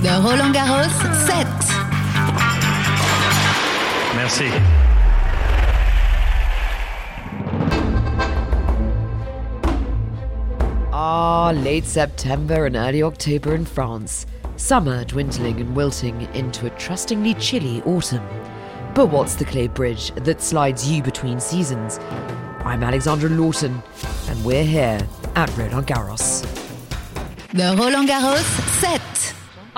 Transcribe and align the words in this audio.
The 0.00 0.10
Roland 0.10 0.54
Garros 0.54 0.94
set. 1.26 1.46
Merci. 4.14 4.48
Ah, 10.92 11.50
late 11.52 11.84
September 11.84 12.66
and 12.66 12.76
early 12.76 13.02
October 13.02 13.56
in 13.56 13.64
France. 13.64 14.26
Summer 14.54 15.04
dwindling 15.04 15.60
and 15.60 15.74
wilting 15.74 16.28
into 16.32 16.66
a 16.66 16.70
trustingly 16.78 17.34
chilly 17.34 17.82
autumn. 17.82 18.24
But 18.94 19.06
what's 19.06 19.34
the 19.34 19.44
clay 19.44 19.66
bridge 19.66 20.12
that 20.14 20.40
slides 20.40 20.88
you 20.88 21.02
between 21.02 21.40
seasons? 21.40 21.98
I'm 22.64 22.84
Alexandra 22.84 23.30
Lawton, 23.30 23.82
and 24.28 24.44
we're 24.44 24.62
here 24.62 25.00
at 25.34 25.56
Roland 25.56 25.88
Garros. 25.88 26.42
The 27.52 27.74
Roland 27.76 28.08
Garros 28.08 28.44
set. 28.80 29.17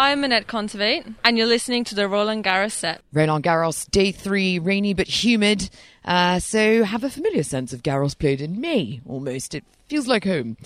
I'm 0.00 0.22
Anett 0.22 0.46
Kontaveit, 0.46 1.14
and 1.22 1.36
you're 1.36 1.46
listening 1.46 1.84
to 1.84 1.94
the 1.94 2.08
Roland 2.08 2.42
Garros 2.42 2.72
set. 2.72 3.02
Roland 3.12 3.44
Garros, 3.44 3.86
day 3.90 4.12
three, 4.12 4.58
rainy 4.58 4.94
but 4.94 5.06
humid. 5.06 5.68
Uh, 6.06 6.38
so 6.38 6.84
have 6.84 7.04
a 7.04 7.10
familiar 7.10 7.42
sense 7.42 7.74
of 7.74 7.82
Garros 7.82 8.18
played 8.18 8.40
in 8.40 8.62
May, 8.62 9.02
almost. 9.06 9.54
It 9.54 9.62
feels 9.88 10.06
like 10.06 10.24
home. 10.24 10.56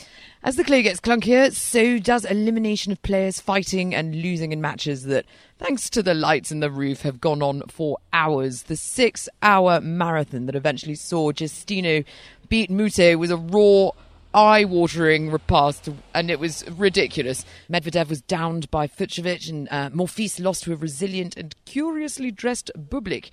As 0.45 0.55
the 0.55 0.63
clay 0.63 0.83
gets 0.83 1.01
clunkier, 1.01 1.53
so 1.53 1.99
does 1.99 2.25
elimination 2.25 2.93
of 2.93 3.03
players 3.03 3.41
fighting 3.41 3.93
and 3.93 4.23
losing 4.23 4.53
in 4.53 4.61
matches 4.61 5.03
that, 5.07 5.27
thanks 5.59 5.91
to 5.91 6.01
the 6.01 6.15
lights 6.15 6.53
in 6.53 6.61
the 6.61 6.71
roof, 6.71 7.03
have 7.03 7.21
gone 7.21 7.43
on 7.43 7.63
for 7.63 7.99
hours. 8.13 8.63
The 8.63 8.77
six 8.77 9.29
hour 9.43 9.81
marathon 9.81 10.47
that 10.47 10.55
eventually 10.55 10.95
saw 10.95 11.33
Giustino 11.33 12.05
beat 12.49 12.71
Moutet 12.71 13.19
was 13.19 13.33
a 13.33 13.37
raw, 13.37 13.91
eye 14.35 14.65
watering 14.65 15.31
repast, 15.31 15.89
and 16.13 16.31
it 16.31 16.41
was 16.41 16.69
ridiculous. 16.69 17.45
Medvedev 17.71 18.09
was 18.09 18.21
downed 18.21 18.71
by 18.71 18.87
Fucsovics, 18.87 19.49
and 19.49 19.69
uh, 19.71 19.91
Monfils 19.91 20.43
lost 20.43 20.65
to 20.65 20.73
a 20.73 20.77
resilient 20.77 21.37
and 21.37 21.55
curiously 21.65 22.31
dressed 22.31 22.71
Bublik. 22.77 23.31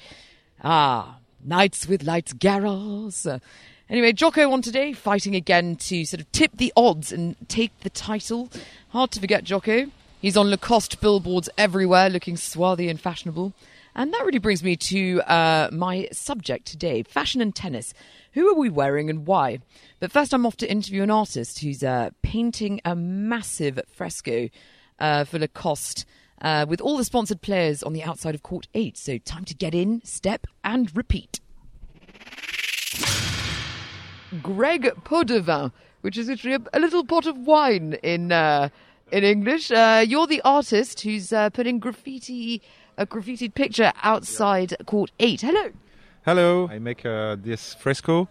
Ah, 0.63 1.17
nights 1.43 1.87
with 1.87 2.03
lights 2.03 2.33
Garros. 2.33 3.29
Uh, 3.29 3.39
anyway, 3.89 4.13
Djoko 4.13 4.51
on 4.51 4.61
today, 4.61 4.93
fighting 4.93 5.35
again 5.35 5.75
to 5.77 6.05
sort 6.05 6.21
of 6.21 6.31
tip 6.31 6.51
the 6.53 6.71
odds 6.77 7.11
and 7.11 7.35
take 7.49 7.77
the 7.79 7.89
title. 7.89 8.49
Hard 8.89 9.11
to 9.11 9.19
forget 9.19 9.43
Djoko. 9.43 9.89
He's 10.21 10.37
on 10.37 10.51
Lacoste 10.51 11.01
billboards 11.01 11.49
everywhere, 11.57 12.09
looking 12.09 12.37
swarthy 12.37 12.89
and 12.89 13.01
fashionable. 13.01 13.53
And 13.95 14.13
that 14.13 14.25
really 14.25 14.39
brings 14.39 14.63
me 14.63 14.75
to 14.77 15.21
uh, 15.21 15.69
my 15.71 16.07
subject 16.11 16.65
today 16.65 17.03
fashion 17.03 17.41
and 17.41 17.53
tennis. 17.53 17.93
Who 18.33 18.49
are 18.49 18.55
we 18.55 18.69
wearing 18.69 19.09
and 19.09 19.27
why? 19.27 19.59
But 19.99 20.11
first, 20.11 20.33
I'm 20.33 20.45
off 20.45 20.55
to 20.57 20.71
interview 20.71 21.03
an 21.03 21.11
artist 21.11 21.59
who's 21.59 21.83
uh, 21.83 22.11
painting 22.21 22.79
a 22.85 22.95
massive 22.95 23.79
fresco 23.93 24.49
uh, 24.99 25.25
for 25.25 25.39
Lacoste. 25.39 26.05
Uh, 26.41 26.65
with 26.67 26.81
all 26.81 26.97
the 26.97 27.05
sponsored 27.05 27.39
players 27.39 27.83
on 27.83 27.93
the 27.93 28.01
outside 28.01 28.33
of 28.33 28.41
court 28.41 28.67
eight. 28.73 28.97
So, 28.97 29.19
time 29.19 29.45
to 29.45 29.53
get 29.53 29.75
in, 29.75 30.01
step, 30.03 30.47
and 30.63 30.89
repeat. 30.97 31.39
Greg 34.41 34.91
Podevin, 35.03 35.71
which 36.01 36.17
is 36.17 36.29
literally 36.29 36.55
a, 36.55 36.77
a 36.77 36.79
little 36.79 37.05
pot 37.05 37.27
of 37.27 37.37
wine 37.37 37.93
in 38.01 38.31
uh, 38.31 38.69
in 39.11 39.23
English. 39.23 39.69
Uh, 39.69 40.03
you're 40.07 40.25
the 40.25 40.41
artist 40.41 41.01
who's 41.01 41.29
putting 41.53 41.77
graffiti 41.77 42.63
a 43.01 43.05
graffitied 43.07 43.55
picture 43.55 43.91
outside 44.03 44.75
court 44.85 45.11
eight. 45.19 45.41
Hello. 45.41 45.71
Hello, 46.23 46.69
I 46.69 46.77
make 46.77 47.03
uh, 47.03 47.35
this 47.35 47.73
fresco 47.73 48.27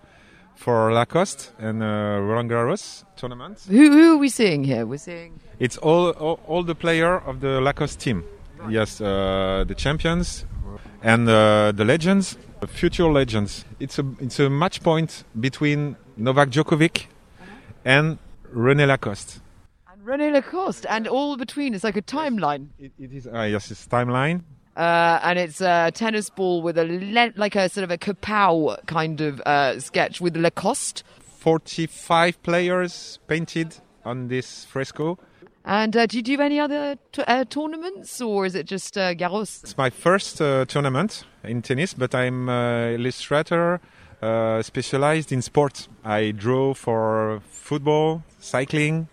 for 0.55 0.93
Lacoste 0.93 1.53
and 1.59 1.83
uh, 1.83 2.21
Roland 2.21 2.51
Garros 2.51 3.05
tournament. 3.17 3.59
Who, 3.69 3.91
who 3.91 4.15
are 4.15 4.17
we 4.17 4.29
seeing 4.29 4.63
here? 4.63 4.87
We're 4.87 4.99
seeing. 4.99 5.41
It's 5.59 5.77
all 5.79 6.11
all, 6.11 6.39
all 6.47 6.63
the 6.63 6.77
player 6.77 7.19
of 7.19 7.41
the 7.41 7.61
Lacoste 7.61 7.99
team. 7.99 8.23
Yes, 8.69 9.01
uh, 9.01 9.65
the 9.67 9.75
champions 9.75 10.45
and 11.03 11.29
uh, 11.29 11.73
the 11.73 11.85
legends, 11.85 12.37
the 12.61 12.69
future 12.69 13.11
legends. 13.11 13.65
It's 13.81 13.99
a 13.99 14.05
it's 14.21 14.39
a 14.39 14.49
match 14.49 14.85
point 14.85 15.25
between 15.41 15.97
Novak 16.17 16.51
Djokovic 16.51 17.07
and 17.85 18.19
René 18.55 18.87
Lacoste. 18.87 19.41
And 19.91 20.07
René 20.07 20.33
Lacoste, 20.33 20.87
and 20.89 21.09
all 21.09 21.37
between 21.37 21.75
is 21.75 21.83
like 21.83 21.97
a 21.97 22.03
timeline. 22.03 22.69
It, 22.79 22.93
it 23.01 23.13
is 23.13 23.27
uh, 23.27 23.49
yes, 23.51 23.73
it's 23.73 23.89
timeline. 23.89 24.43
Uh, 24.77 25.19
and 25.23 25.39
it's 25.39 25.61
a 25.61 25.91
tennis 25.93 26.31
ball 26.31 26.63
with 26.63 26.79
a 26.79 26.85
le- 26.85 27.33
like 27.37 27.57
a 27.57 27.69
sort 27.69 27.85
of 27.85 27.91
a 27.91 27.99
kapow 27.99 28.77
kind 28.87 29.21
of 29.21 29.41
uh, 29.43 29.79
sketch 29.81 30.21
with 30.21 30.37
Lacoste. 30.37 31.03
45 31.39 32.43
players 32.43 33.19
painted 33.27 33.77
on 34.05 34.29
this 34.29 34.65
fresco. 34.65 35.19
And 35.65 35.95
uh, 35.97 36.07
do 36.07 36.17
you 36.17 36.23
do 36.23 36.41
any 36.41 36.59
other 36.59 36.97
t- 37.13 37.23
uh, 37.23 37.45
tournaments, 37.45 38.21
or 38.21 38.47
is 38.47 38.55
it 38.55 38.67
just 38.67 38.97
uh, 38.97 39.15
Garros? 39.15 39.63
It's 39.63 39.77
my 39.77 39.91
first 39.91 40.41
uh, 40.41 40.65
tournament 40.65 41.25
in 41.45 41.63
tennis, 41.63 41.93
but 41.93 42.15
I'm 42.15 42.49
uh, 42.49 42.91
illustrator 42.91 43.81
uh, 44.23 44.63
specialized 44.63 45.33
in 45.33 45.43
sports. 45.43 45.89
I 46.05 46.31
draw 46.31 46.75
for 46.75 47.43
football, 47.51 48.23
cycling, 48.39 49.09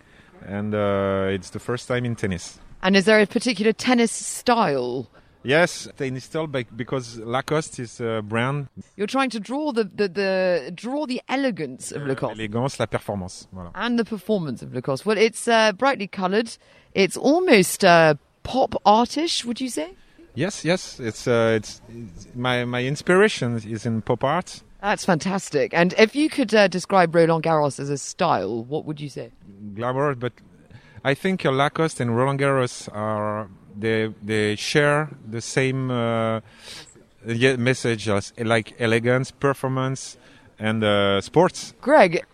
and 0.46 0.74
uh, 0.74 1.28
it's 1.30 1.50
the 1.50 1.58
first 1.58 1.86
time 1.88 2.04
in 2.04 2.16
tennis. 2.16 2.58
And 2.82 2.96
is 2.96 3.04
there 3.04 3.20
a 3.20 3.26
particular 3.26 3.72
tennis 3.72 4.12
style? 4.12 5.08
Yes, 5.44 5.88
style 6.20 6.46
bec- 6.46 6.66
because 6.76 7.18
Lacoste 7.18 7.78
is 7.78 8.00
a 8.00 8.22
brand. 8.22 8.68
You're 8.96 9.06
trying 9.06 9.30
to 9.30 9.40
draw 9.40 9.72
the, 9.72 9.84
the, 9.84 10.08
the 10.08 10.72
draw 10.74 11.06
the 11.06 11.22
elegance 11.28 11.92
of 11.92 12.02
Lacoste 12.06 12.36
L'élégance, 12.36 12.78
la 12.78 12.86
performance. 12.86 13.46
Voilà. 13.54 13.70
and 13.74 13.98
the 13.98 14.04
performance 14.04 14.62
of 14.62 14.74
Lacoste. 14.74 15.06
Well, 15.06 15.16
it's 15.16 15.46
uh, 15.46 15.72
brightly 15.72 16.08
coloured. 16.08 16.56
It's 16.94 17.16
almost 17.16 17.84
uh, 17.84 18.14
pop 18.42 18.74
artish, 18.84 19.44
would 19.44 19.60
you 19.60 19.68
say? 19.68 19.94
Yes, 20.34 20.64
yes. 20.64 21.00
It's 21.00 21.26
uh, 21.26 21.54
it's, 21.56 21.80
it's 21.88 22.28
my 22.34 22.64
my 22.64 22.84
inspiration 22.84 23.56
is 23.56 23.86
in 23.86 24.02
pop 24.02 24.24
art. 24.24 24.62
That's 24.80 25.04
fantastic. 25.04 25.74
And 25.74 25.94
if 25.98 26.14
you 26.14 26.28
could 26.28 26.54
uh, 26.54 26.68
describe 26.68 27.14
Roland 27.14 27.42
Garros 27.44 27.80
as 27.80 27.90
a 27.90 27.98
style, 27.98 28.62
what 28.64 28.84
would 28.84 29.00
you 29.00 29.08
say? 29.08 29.32
glamour, 29.74 30.14
but 30.14 30.32
I 31.04 31.14
think 31.14 31.44
uh, 31.44 31.50
Lacoste 31.50 32.00
and 32.00 32.16
Roland 32.16 32.38
Garros 32.38 32.88
are 32.94 33.48
they 33.80 34.12
they 34.22 34.56
share 34.56 35.10
the 35.30 35.40
same 35.40 35.90
uh, 35.90 36.40
ye- 37.26 37.56
message 37.56 38.08
as 38.08 38.32
like 38.38 38.74
elegance, 38.78 39.30
performance, 39.30 40.16
and 40.58 40.82
uh, 40.84 41.20
sports. 41.20 41.74
Greg, 41.80 42.24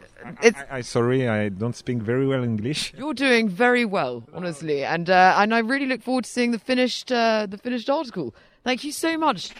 it's 0.42 0.58
I, 0.70 0.78
I 0.78 0.80
sorry, 0.82 1.28
I 1.28 1.48
don't 1.48 1.76
speak 1.76 1.98
very 1.98 2.26
well 2.26 2.42
English. 2.42 2.92
You're 2.98 3.14
doing 3.14 3.48
very 3.48 3.84
well, 3.84 4.22
honestly, 4.32 4.84
and 4.84 5.08
uh, 5.10 5.36
and 5.38 5.54
I 5.54 5.58
really 5.60 5.86
look 5.86 6.02
forward 6.02 6.24
to 6.24 6.30
seeing 6.30 6.50
the 6.52 6.58
finished 6.58 7.12
uh, 7.12 7.46
the 7.48 7.58
finished 7.58 7.90
article. 7.90 8.34
Thank 8.64 8.84
you 8.84 8.92
so 8.92 9.18
much. 9.18 9.50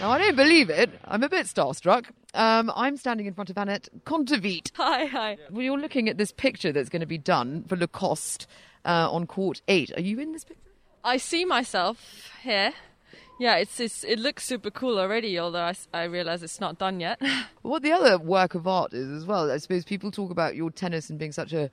Now 0.00 0.10
I 0.10 0.18
don't 0.18 0.36
believe 0.36 0.70
it. 0.70 0.90
I'm 1.04 1.22
a 1.22 1.28
bit 1.28 1.46
starstruck. 1.46 2.06
Um, 2.32 2.72
I'm 2.74 2.96
standing 2.96 3.26
in 3.26 3.34
front 3.34 3.50
of 3.50 3.56
Anett 3.56 3.88
Kontaveit. 4.04 4.70
Hi, 4.76 5.04
hi. 5.06 5.36
Well, 5.50 5.62
you're 5.62 5.78
looking 5.78 6.08
at 6.08 6.16
this 6.16 6.32
picture 6.32 6.72
that's 6.72 6.88
going 6.88 7.00
to 7.00 7.06
be 7.06 7.18
done 7.18 7.64
for 7.68 7.76
Lacoste 7.76 8.46
uh, 8.84 9.10
on 9.10 9.26
court 9.26 9.62
eight. 9.68 9.92
Are 9.96 10.00
you 10.00 10.18
in 10.20 10.32
this 10.32 10.44
picture? 10.44 10.70
I 11.02 11.16
see 11.16 11.44
myself 11.44 12.30
here. 12.42 12.72
Yeah, 13.38 13.56
it's, 13.56 13.80
it's 13.80 14.04
it 14.04 14.18
looks 14.18 14.44
super 14.44 14.70
cool 14.70 14.98
already, 14.98 15.38
although 15.38 15.62
I, 15.62 15.74
I 15.94 16.02
realize 16.04 16.42
it's 16.42 16.60
not 16.60 16.78
done 16.78 17.00
yet. 17.00 17.20
What 17.62 17.82
the 17.82 17.92
other 17.92 18.18
work 18.18 18.54
of 18.54 18.66
art 18.66 18.92
is 18.92 19.08
as 19.10 19.24
well. 19.24 19.50
I 19.50 19.58
suppose 19.58 19.84
people 19.84 20.10
talk 20.10 20.30
about 20.30 20.56
your 20.56 20.70
tennis 20.70 21.08
and 21.08 21.18
being 21.18 21.32
such 21.32 21.52
a 21.52 21.70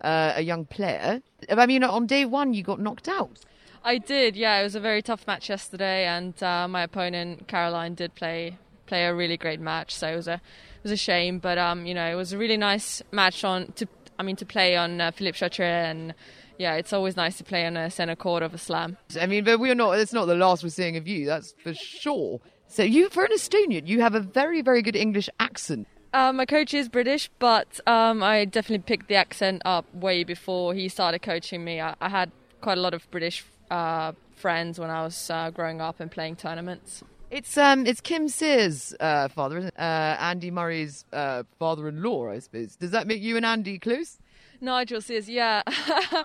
uh, 0.00 0.32
a 0.36 0.42
young 0.42 0.64
player. 0.64 1.20
I 1.50 1.66
mean, 1.66 1.84
on 1.84 2.06
day 2.06 2.24
one 2.24 2.54
you 2.54 2.62
got 2.62 2.80
knocked 2.80 3.08
out. 3.08 3.40
I 3.84 3.98
did, 3.98 4.36
yeah. 4.36 4.60
It 4.60 4.62
was 4.62 4.74
a 4.74 4.80
very 4.80 5.02
tough 5.02 5.26
match 5.26 5.48
yesterday, 5.48 6.06
and 6.06 6.40
uh, 6.42 6.68
my 6.68 6.82
opponent 6.82 7.48
Caroline 7.48 7.94
did 7.94 8.14
play 8.14 8.56
play 8.86 9.04
a 9.04 9.14
really 9.14 9.36
great 9.36 9.60
match. 9.60 9.94
So 9.94 10.08
it 10.08 10.16
was 10.16 10.28
a 10.28 10.34
it 10.34 10.82
was 10.82 10.92
a 10.92 10.96
shame, 10.96 11.38
but 11.38 11.58
um, 11.58 11.86
you 11.86 11.94
know, 11.94 12.10
it 12.10 12.14
was 12.14 12.32
a 12.32 12.38
really 12.38 12.56
nice 12.56 13.02
match 13.12 13.44
on 13.44 13.72
to 13.72 13.86
I 14.18 14.22
mean 14.22 14.36
to 14.36 14.46
play 14.46 14.76
on 14.76 15.00
uh, 15.00 15.10
Philippe 15.10 15.38
Chatrier, 15.38 15.90
and 15.90 16.14
yeah, 16.60 16.74
it's 16.74 16.92
always 16.92 17.16
nice 17.16 17.38
to 17.38 17.44
play 17.44 17.64
on 17.64 17.74
a 17.78 17.90
centre 17.90 18.14
court 18.14 18.42
of 18.42 18.52
a 18.52 18.58
slam. 18.58 18.98
I 19.18 19.24
mean, 19.24 19.44
but 19.44 19.58
we're 19.58 19.74
not. 19.74 19.98
It's 19.98 20.12
not 20.12 20.26
the 20.26 20.34
last 20.34 20.62
we're 20.62 20.68
seeing 20.68 20.98
of 20.98 21.08
you. 21.08 21.24
That's 21.24 21.54
for 21.62 21.72
sure. 21.72 22.38
So 22.68 22.82
you, 22.82 23.08
for 23.08 23.24
an 23.24 23.32
Estonian, 23.32 23.86
you 23.86 24.02
have 24.02 24.14
a 24.14 24.20
very, 24.20 24.60
very 24.60 24.82
good 24.82 24.94
English 24.94 25.30
accent. 25.40 25.88
Uh, 26.12 26.34
my 26.34 26.44
coach 26.44 26.74
is 26.74 26.90
British, 26.90 27.30
but 27.38 27.80
um, 27.86 28.22
I 28.22 28.44
definitely 28.44 28.84
picked 28.84 29.08
the 29.08 29.14
accent 29.14 29.62
up 29.64 29.86
way 29.94 30.22
before 30.22 30.74
he 30.74 30.90
started 30.90 31.22
coaching 31.22 31.64
me. 31.64 31.80
I, 31.80 31.94
I 31.98 32.10
had 32.10 32.30
quite 32.60 32.76
a 32.76 32.80
lot 32.82 32.92
of 32.92 33.10
British 33.10 33.42
uh, 33.70 34.12
friends 34.36 34.78
when 34.78 34.90
I 34.90 35.02
was 35.02 35.30
uh, 35.30 35.48
growing 35.48 35.80
up 35.80 35.98
and 35.98 36.10
playing 36.10 36.36
tournaments. 36.36 37.02
It's 37.30 37.56
um, 37.56 37.86
it's 37.86 38.02
Kim 38.02 38.28
Sears' 38.28 38.94
uh, 39.00 39.28
father, 39.28 39.56
isn't 39.56 39.68
it? 39.68 39.80
Uh, 39.80 40.16
Andy 40.20 40.50
Murray's 40.50 41.06
uh, 41.10 41.44
father-in-law, 41.58 42.32
I 42.32 42.40
suppose. 42.40 42.76
Does 42.76 42.90
that 42.90 43.06
make 43.06 43.22
you 43.22 43.38
and 43.38 43.46
Andy 43.46 43.78
close? 43.78 44.18
Nigel 44.60 45.00
says, 45.00 45.28
yeah. 45.28 45.62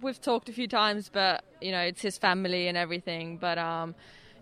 We've 0.00 0.20
talked 0.20 0.48
a 0.48 0.52
few 0.52 0.68
times, 0.68 1.10
but 1.12 1.44
you 1.60 1.72
know, 1.72 1.80
it's 1.80 2.02
his 2.02 2.18
family 2.18 2.68
and 2.68 2.76
everything. 2.76 3.38
But 3.38 3.56
um, 3.56 3.94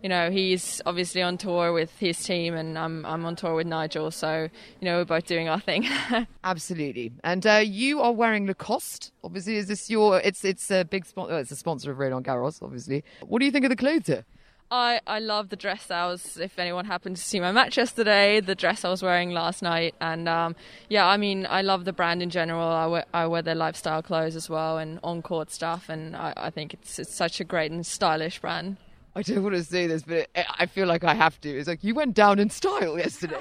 you 0.03 0.09
know, 0.09 0.31
he's 0.31 0.83
obviously 0.85 1.23
on 1.23 1.39
tour 1.39 1.73
with 1.73 1.97
his 1.99 2.23
team, 2.23 2.55
and 2.55 2.77
I'm 2.77 3.07
I'm 3.07 3.25
on 3.25 3.37
tour 3.37 3.55
with 3.55 3.69
Nigel. 3.69 4.11
So 4.11 4.49
you 4.81 4.85
know, 4.85 4.99
we're 4.99 5.05
both 5.05 5.27
doing 5.27 5.49
our 5.49 5.61
thing. 5.61 5.87
Absolutely. 6.45 7.13
And 7.23 7.47
uh, 7.47 7.63
you 7.65 8.01
are 8.01 8.13
wearing 8.13 8.47
Lacoste. 8.47 9.13
Obviously, 9.23 9.57
is 9.57 9.69
this 9.69 9.89
your? 9.89 10.19
It's 10.21 10.45
it's 10.45 10.71
a 10.71 10.85
big 10.85 11.07
sponsor. 11.07 11.35
Oh, 11.35 11.37
it's 11.37 11.53
a 11.53 11.57
sponsor 11.57 11.93
of 11.93 11.99
Roland 11.99 12.27
Garros. 12.27 12.61
Obviously. 12.61 13.05
What 13.21 13.39
do 13.39 13.45
you 13.45 13.53
think 13.53 13.65
of 13.65 13.71
the 13.71 13.77
clothes 13.77 14.09
here? 14.09 14.25
I, 14.73 15.03
I 15.07 15.19
love 15.19 15.51
the 15.51 15.57
dress 15.57 15.91
I 15.91 16.07
was, 16.07 16.39
if 16.39 16.59
anyone 16.59 16.87
happened 16.87 17.17
to 17.17 17.23
see 17.23 17.39
my 17.41 17.53
match 17.53 17.77
yesterday, 17.77 18.41
the 18.41 18.55
dress 18.55 18.87
I 18.87 18.89
was 18.89 19.03
wearing 19.03 19.31
last 19.31 19.61
night. 19.61 19.95
And 20.01 20.27
um, 20.27 20.57
yeah, 20.89 21.07
I 21.07 21.19
mean, 21.19 21.47
I 21.51 21.61
love 21.61 21.85
the 21.85 21.93
brand 21.93 22.23
in 22.23 22.31
general. 22.31 22.67
I 22.67 22.87
wear, 22.87 23.05
I 23.13 23.27
wear 23.27 23.43
their 23.43 23.55
lifestyle 23.55 24.03
clothes 24.03 24.35
as 24.35 24.49
well 24.49 24.79
and 24.79 24.99
on 25.05 25.21
court 25.21 25.51
stuff. 25.51 25.91
And 25.91 26.17
I, 26.17 26.33
I 26.39 26.49
think 26.49 26.73
it's, 26.73 26.99
it's 26.99 27.15
such 27.15 27.39
a 27.39 27.45
great 27.45 27.71
and 27.71 27.85
stylish 27.85 28.41
brand. 28.41 28.79
I 29.15 29.21
don't 29.21 29.43
want 29.43 29.57
to 29.57 29.63
say 29.63 29.87
this, 29.87 30.05
but 30.05 30.31
it, 30.35 30.47
I 30.59 30.65
feel 30.65 30.87
like 30.87 31.05
I 31.05 31.13
have 31.13 31.39
to. 31.43 31.51
It's 31.51 31.69
like 31.69 31.85
you 31.85 31.95
went 31.95 32.15
down 32.15 32.39
in 32.39 32.49
style 32.49 32.97
yesterday. 32.97 33.37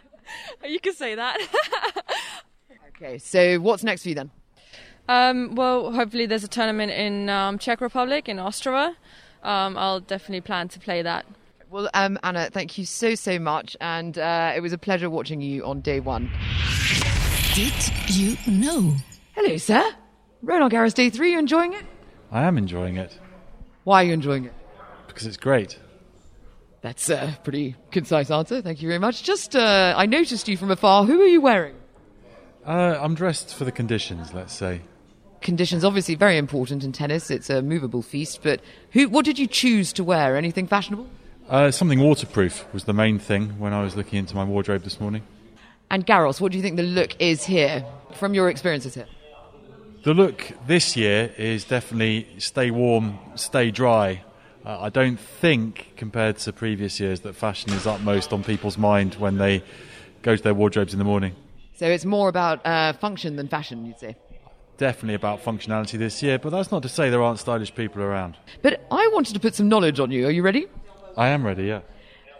you 0.64 0.78
can 0.78 0.94
say 0.94 1.16
that. 1.16 1.36
okay, 2.94 3.18
so 3.18 3.58
what's 3.58 3.82
next 3.82 4.04
for 4.04 4.10
you 4.10 4.14
then? 4.14 4.30
Um, 5.08 5.56
well, 5.56 5.90
hopefully 5.90 6.26
there's 6.26 6.44
a 6.44 6.48
tournament 6.48 6.92
in 6.92 7.28
um, 7.28 7.58
Czech 7.58 7.80
Republic 7.80 8.28
in 8.28 8.36
Ostrava. 8.36 8.94
Um, 9.42 9.76
I'll 9.76 10.00
definitely 10.00 10.40
plan 10.42 10.68
to 10.68 10.78
play 10.80 11.02
that. 11.02 11.24
Well, 11.70 11.88
um, 11.94 12.18
Anna, 12.22 12.50
thank 12.50 12.78
you 12.78 12.84
so 12.84 13.14
so 13.14 13.38
much, 13.38 13.76
and 13.80 14.18
uh, 14.18 14.52
it 14.56 14.60
was 14.60 14.72
a 14.72 14.78
pleasure 14.78 15.08
watching 15.08 15.40
you 15.40 15.64
on 15.64 15.80
day 15.80 16.00
one. 16.00 16.30
Did 17.54 17.72
you 18.08 18.36
know? 18.46 18.94
Hello, 19.34 19.56
sir. 19.56 19.82
Roland 20.42 20.72
Garros 20.72 20.94
day 20.94 21.10
three. 21.10 21.32
You 21.32 21.38
enjoying 21.38 21.72
it? 21.74 21.84
I 22.32 22.42
am 22.44 22.56
enjoying 22.58 22.96
it 22.96 23.18
Why 23.84 24.02
are 24.02 24.06
you 24.06 24.12
enjoying 24.12 24.44
it? 24.44 24.52
because 25.08 25.26
it's 25.26 25.36
great. 25.36 25.78
That's 26.82 27.10
a 27.10 27.38
pretty 27.44 27.76
concise 27.90 28.30
answer. 28.30 28.62
Thank 28.62 28.80
you 28.80 28.88
very 28.88 28.98
much. 29.00 29.22
Just, 29.22 29.54
uh, 29.54 29.92
I 29.96 30.06
noticed 30.06 30.48
you 30.48 30.56
from 30.56 30.70
afar. 30.70 31.04
Who 31.04 31.20
are 31.20 31.26
you 31.26 31.40
wearing? 31.42 31.74
Uh, 32.64 32.98
I'm 33.00 33.14
dressed 33.14 33.54
for 33.54 33.64
the 33.64 33.72
conditions, 33.72 34.32
let's 34.32 34.54
say. 34.54 34.80
Conditions 35.40 35.84
obviously 35.84 36.14
very 36.14 36.36
important 36.36 36.84
in 36.84 36.92
tennis. 36.92 37.30
It's 37.30 37.48
a 37.48 37.62
movable 37.62 38.02
feast. 38.02 38.40
But 38.42 38.60
who? 38.92 39.08
What 39.08 39.24
did 39.24 39.38
you 39.38 39.46
choose 39.46 39.92
to 39.94 40.04
wear? 40.04 40.36
Anything 40.36 40.66
fashionable? 40.66 41.06
Uh, 41.48 41.70
something 41.70 41.98
waterproof 41.98 42.64
was 42.72 42.84
the 42.84 42.92
main 42.92 43.18
thing 43.18 43.58
when 43.58 43.72
I 43.72 43.82
was 43.82 43.96
looking 43.96 44.18
into 44.18 44.36
my 44.36 44.44
wardrobe 44.44 44.82
this 44.82 45.00
morning. 45.00 45.22
And 45.90 46.06
Garros, 46.06 46.40
what 46.40 46.52
do 46.52 46.58
you 46.58 46.62
think 46.62 46.76
the 46.76 46.84
look 46.84 47.20
is 47.20 47.44
here 47.44 47.84
from 48.14 48.34
your 48.34 48.48
experiences 48.48 48.94
here? 48.94 49.06
The 50.04 50.14
look 50.14 50.52
this 50.66 50.96
year 50.96 51.32
is 51.36 51.64
definitely 51.64 52.28
stay 52.38 52.70
warm, 52.70 53.18
stay 53.34 53.70
dry. 53.70 54.22
Uh, 54.64 54.78
I 54.82 54.88
don't 54.90 55.18
think, 55.18 55.92
compared 55.96 56.38
to 56.38 56.52
previous 56.52 57.00
years, 57.00 57.20
that 57.20 57.34
fashion 57.34 57.72
is 57.72 57.86
utmost 57.86 58.32
on 58.32 58.44
people's 58.44 58.78
mind 58.78 59.14
when 59.16 59.38
they 59.38 59.64
go 60.22 60.36
to 60.36 60.42
their 60.42 60.54
wardrobes 60.54 60.92
in 60.92 60.98
the 60.98 61.04
morning. 61.04 61.34
So 61.74 61.86
it's 61.86 62.04
more 62.04 62.28
about 62.28 62.64
uh, 62.64 62.92
function 62.92 63.36
than 63.36 63.48
fashion, 63.48 63.86
you'd 63.86 63.98
say. 63.98 64.16
Definitely 64.80 65.12
about 65.12 65.44
functionality 65.44 65.98
this 65.98 66.22
year, 66.22 66.38
but 66.38 66.48
that's 66.48 66.72
not 66.72 66.82
to 66.84 66.88
say 66.88 67.10
there 67.10 67.22
aren't 67.22 67.38
stylish 67.38 67.74
people 67.74 68.00
around. 68.00 68.38
But 68.62 68.86
I 68.90 69.10
wanted 69.12 69.34
to 69.34 69.38
put 69.38 69.54
some 69.54 69.68
knowledge 69.68 70.00
on 70.00 70.10
you. 70.10 70.26
Are 70.26 70.30
you 70.30 70.42
ready? 70.42 70.68
I 71.18 71.28
am 71.28 71.44
ready, 71.44 71.64
yeah. 71.64 71.82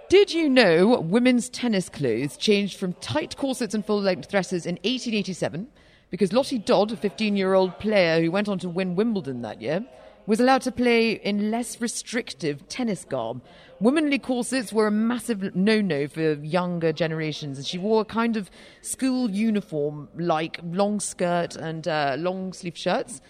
Did 0.08 0.32
you 0.32 0.48
know 0.48 1.00
women's 1.00 1.50
tennis 1.50 1.90
clothes 1.90 2.38
changed 2.38 2.78
from 2.78 2.94
tight 2.94 3.36
corsets 3.36 3.74
and 3.74 3.84
full 3.84 4.00
length 4.00 4.30
dresses 4.30 4.64
in 4.64 4.76
1887 4.76 5.68
because 6.08 6.32
Lottie 6.32 6.56
Dodd, 6.56 6.92
a 6.92 6.96
15 6.96 7.36
year 7.36 7.52
old 7.52 7.78
player 7.78 8.22
who 8.22 8.30
went 8.30 8.48
on 8.48 8.58
to 8.60 8.70
win 8.70 8.96
Wimbledon 8.96 9.42
that 9.42 9.60
year, 9.60 9.84
was 10.26 10.40
allowed 10.40 10.62
to 10.62 10.72
play 10.72 11.12
in 11.12 11.50
less 11.50 11.78
restrictive 11.78 12.66
tennis 12.68 13.04
garb? 13.04 13.42
Womanly 13.80 14.18
corsets 14.18 14.74
were 14.74 14.86
a 14.86 14.90
massive 14.90 15.56
no 15.56 15.80
no 15.80 16.06
for 16.06 16.34
younger 16.34 16.92
generations, 16.92 17.56
and 17.56 17.66
she 17.66 17.78
wore 17.78 18.02
a 18.02 18.04
kind 18.04 18.36
of 18.36 18.50
school 18.82 19.30
uniform 19.30 20.10
like 20.16 20.60
long 20.62 21.00
skirt 21.00 21.56
and 21.56 21.88
uh, 21.88 22.16
long 22.18 22.52
sleeve 22.52 22.76
shirts. 22.76 23.22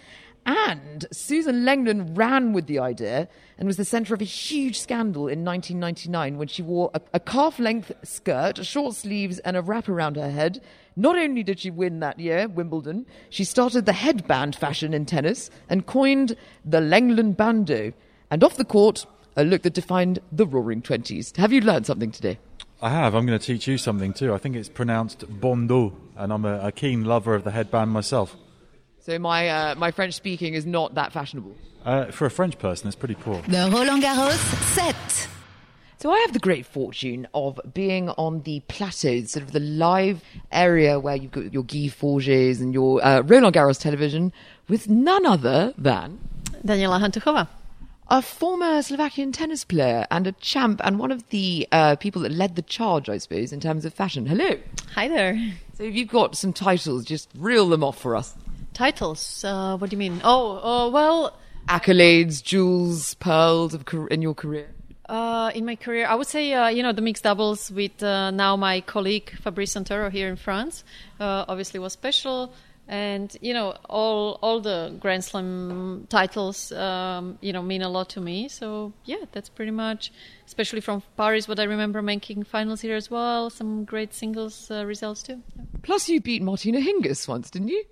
And 0.44 1.06
Susan 1.12 1.64
Lenglen 1.64 2.19
ran 2.19 2.52
with 2.52 2.67
the 2.67 2.81
idea 2.81 3.29
and 3.58 3.69
was 3.69 3.76
the 3.76 3.85
centre 3.85 4.12
of 4.12 4.20
a 4.20 4.25
huge 4.25 4.81
scandal 4.81 5.29
in 5.29 5.44
1999 5.44 6.37
when 6.37 6.49
she 6.49 6.62
wore 6.62 6.91
a, 6.94 7.00
a 7.14 7.20
calf 7.20 7.61
length 7.61 7.93
skirt, 8.02 8.64
short 8.67 8.97
sleeves, 8.97 9.38
and 9.41 9.56
a 9.56 9.62
wrap 9.62 9.88
around 9.88 10.17
her 10.17 10.31
head. 10.31 10.61
Not 10.97 11.17
only 11.17 11.44
did 11.44 11.61
she 11.61 11.70
win 11.70 12.00
that 12.00 12.19
year, 12.19 12.49
Wimbledon, 12.49 13.06
she 13.29 13.44
started 13.44 13.87
the 13.87 13.93
headband 13.93 14.56
fashion 14.56 14.94
in 14.94 15.06
tennis 15.06 15.49
and 15.69 15.87
coined 15.87 16.35
the 16.64 16.81
Lenglen 16.81 17.37
Bandeau. 17.37 17.93
And 18.32 18.43
off 18.43 18.56
the 18.56 18.64
court, 18.64 19.06
a 19.41 19.45
look 19.45 19.63
that 19.63 19.73
defined 19.73 20.21
the 20.31 20.47
roaring 20.47 20.83
20s. 20.83 21.37
Have 21.37 21.53
you 21.53 21.61
learned 21.61 21.87
something 21.87 22.11
today? 22.11 22.39
I 22.83 22.91
have. 22.91 23.15
I'm 23.15 23.27
going 23.27 23.39
to 23.39 23.45
teach 23.45 23.67
you 23.67 23.77
something 23.79 24.13
too. 24.13 24.33
I 24.33 24.39
think 24.39 24.57
it's 24.57 24.69
pronounced 24.69 25.25
Bondo, 25.29 25.97
and 26.17 26.33
I'm 26.33 26.45
a, 26.45 26.69
a 26.69 26.73
keen 26.73 27.05
lover 27.05 27.35
of 27.35 27.45
the 27.45 27.51
headband 27.51 27.91
myself. 27.91 28.37
So 29.01 29.19
my, 29.19 29.49
uh, 29.49 29.75
my 29.75 29.91
French 29.91 30.15
speaking 30.15 30.55
is 30.55 30.67
not 30.67 30.95
that 30.95 31.13
fashionable. 31.13 31.55
Uh, 31.85 32.07
for 32.07 32.27
a 32.27 32.31
French 32.31 32.59
person, 32.59 32.87
it's 32.89 32.97
pretty 32.97 33.15
poor. 33.15 33.43
The 33.43 33.71
Roland 33.73 34.03
Garros 34.03 34.39
set. 34.75 35.29
So 35.99 36.11
I 36.11 36.19
have 36.21 36.33
the 36.33 36.39
great 36.39 36.65
fortune 36.65 37.29
of 37.35 37.61
being 37.75 38.09
on 38.11 38.43
the 38.43 38.61
plateau, 38.69 39.23
sort 39.25 39.43
of 39.43 39.53
the 39.53 39.61
live 39.61 40.23
area 40.51 40.99
where 40.99 41.17
you've 41.17 41.33
got 41.33 41.53
your 41.53 41.63
Guy 41.63 41.89
Forgets 41.89 42.61
and 42.61 42.73
your 42.73 43.05
uh, 43.05 43.21
Roland 43.21 43.55
Garros 43.55 43.79
television, 43.79 44.33
with 44.69 44.89
none 44.89 45.27
other 45.27 45.75
than 45.77 46.19
Daniela 46.65 47.01
Hantuchova. 47.01 47.49
A 48.11 48.21
former 48.21 48.83
Slovakian 48.83 49.31
tennis 49.33 49.65
player 49.65 50.07
and 50.11 50.27
a 50.27 50.33
champ, 50.33 50.81
and 50.83 50.99
one 50.99 51.12
of 51.12 51.29
the 51.31 51.69
uh, 51.71 51.97
people 51.97 52.23
that 52.23 52.33
led 52.33 52.57
the 52.57 52.62
charge, 52.62 53.09
I 53.09 53.19
suppose, 53.19 53.53
in 53.53 53.61
terms 53.61 53.85
of 53.85 53.95
fashion. 53.95 54.27
Hello. 54.27 54.59
Hi 54.95 55.07
there. 55.09 55.39
So 55.75 55.85
if 55.85 55.95
you've 55.95 56.09
got 56.09 56.37
some 56.37 56.53
titles, 56.53 57.05
just 57.05 57.31
reel 57.37 57.69
them 57.69 57.85
off 57.85 57.99
for 57.99 58.17
us. 58.17 58.35
Titles. 58.75 59.45
Uh, 59.45 59.77
what 59.77 59.91
do 59.91 59.95
you 59.95 59.99
mean? 59.99 60.21
Oh, 60.25 60.59
uh, 60.59 60.91
well, 60.91 61.39
Accolades, 61.69 62.43
jewels, 62.43 63.15
pearls 63.15 63.75
of 63.75 63.85
in 64.11 64.23
your 64.23 64.35
career. 64.35 64.69
uh, 65.09 65.51
in 65.55 65.65
my 65.65 65.77
career, 65.77 66.07
I 66.07 66.15
would 66.15 66.27
say, 66.27 66.53
uh, 66.53 66.69
you 66.69 66.83
know, 66.83 66.93
the 66.93 67.03
mixed 67.03 67.25
doubles 67.25 67.71
with 67.71 68.03
uh, 68.03 68.31
now 68.31 68.57
my 68.57 68.81
colleague 68.81 69.31
Fabrice 69.43 69.75
Santoro 69.75 70.11
here 70.11 70.29
in 70.29 70.37
France 70.37 70.85
uh, 71.19 71.45
obviously 71.49 71.81
was 71.81 71.93
special. 71.93 72.53
And, 72.91 73.37
you 73.41 73.55
know, 73.55 73.77
all 73.89 74.41
all 74.43 74.61
the 74.61 74.97
Grand 74.99 75.23
Slam 75.23 76.09
titles, 76.09 76.73
um, 76.73 77.39
you 77.41 77.53
know, 77.53 77.63
mean 77.63 77.83
a 77.83 77.89
lot 77.89 78.09
to 78.11 78.21
me. 78.21 78.49
So, 78.49 78.93
yeah, 79.05 79.27
that's 79.31 79.49
pretty 79.49 79.71
much, 79.71 80.11
especially 80.45 80.81
from 80.81 81.05
Paris, 81.17 81.47
what 81.47 81.61
I 81.61 81.65
remember 81.65 82.03
making 82.03 82.43
finals 82.43 82.81
here 82.81 82.97
as 82.97 83.09
well. 83.09 83.49
Some 83.49 83.85
great 83.85 84.13
singles 84.13 84.73
uh, 84.73 84.85
results 84.85 85.23
too. 85.23 85.41
Yeah. 85.57 85.67
Plus, 85.83 86.09
you 86.09 86.21
beat 86.21 86.43
Martina 86.43 86.81
Hingis 86.81 87.29
once, 87.29 87.49
didn't 87.49 87.69
you? 87.69 87.85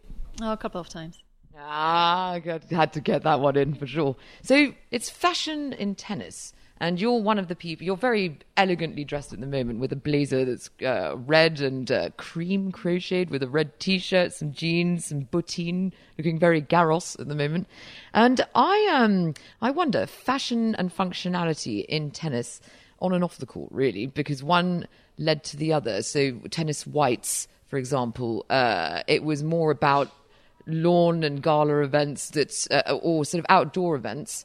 Oh, 0.43 0.50
a 0.53 0.56
couple 0.56 0.81
of 0.81 0.89
times. 0.89 1.23
Ah, 1.56 2.33
I 2.33 2.61
had 2.71 2.93
to 2.94 3.01
get 3.01 3.22
that 3.22 3.39
one 3.39 3.56
in 3.56 3.75
for 3.75 3.87
sure. 3.87 4.17
So 4.43 4.75
it's 4.91 5.11
fashion 5.11 5.72
in 5.72 5.94
tennis, 5.94 6.53
and 6.81 7.01
you're 7.01 7.20
one 7.20 7.39
of 7.39 7.49
the 7.49 7.56
people. 7.56 7.85
You're 7.85 7.97
very 7.97 8.39
elegantly 8.56 9.05
dressed 9.05 9.32
at 9.32 9.41
the 9.41 9.47
moment 9.47 9.81
with 9.81 9.93
a 9.93 9.97
blazer 9.97 10.44
that's 10.44 10.70
uh, 10.85 11.17
red 11.17 11.61
and 11.61 11.91
uh, 11.91 12.11
cream 12.17 12.73
crocheted 12.73 13.31
with 13.31 13.43
a 13.43 13.49
red 13.49 13.79
t-shirt, 13.81 14.32
some 14.32 14.53
jeans, 14.53 15.06
some 15.06 15.23
bottine, 15.27 15.93
looking 16.17 16.39
very 16.39 16.63
Garros 16.63 17.19
at 17.19 17.29
the 17.29 17.35
moment. 17.35 17.67
And 18.15 18.41
I 18.55 18.89
um 18.93 19.35
I 19.61 19.70
wonder 19.70 20.06
fashion 20.06 20.75
and 20.77 20.94
functionality 20.94 21.85
in 21.85 22.11
tennis 22.11 22.61
on 23.01 23.13
and 23.13 23.23
off 23.23 23.39
the 23.39 23.47
court, 23.47 23.70
really, 23.73 24.06
because 24.06 24.43
one 24.43 24.87
led 25.19 25.44
to 25.44 25.56
the 25.56 25.73
other. 25.73 26.03
So 26.03 26.32
tennis 26.51 26.87
whites, 26.87 27.49
for 27.69 27.77
example, 27.77 28.47
uh, 28.51 29.03
it 29.06 29.23
was 29.23 29.43
more 29.43 29.70
about 29.70 30.11
lawn 30.67 31.25
and 31.25 31.43
gala 31.43 31.81
events 31.82 32.31
that, 32.31 32.67
uh, 32.70 32.93
or 33.03 33.25
sort 33.25 33.39
of 33.39 33.47
outdoor 33.49 33.97
events 33.97 34.44